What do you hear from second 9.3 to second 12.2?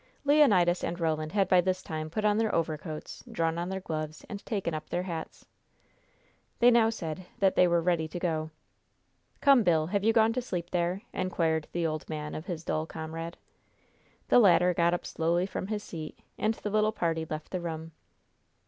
"Come, Bill. Have you gone to sleep there?" inquired the old